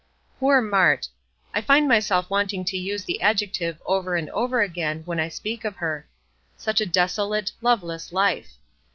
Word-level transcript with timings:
Poor 0.39 0.61
Mart! 0.61 1.07
I 1.53 1.61
find 1.61 1.87
myself 1.87 2.27
wanting 2.27 2.65
to 2.65 2.75
use 2.75 3.03
the 3.03 3.21
adjective 3.21 3.79
over 3.85 4.15
and 4.15 4.31
over 4.31 4.59
again 4.61 5.03
when 5.05 5.19
I 5.19 5.29
speak 5.29 5.63
of 5.63 5.75
her. 5.75 6.07
Such 6.57 6.81
a 6.81 6.87
desolate, 6.87 7.51
loveless 7.61 8.11
life! 8.11 8.49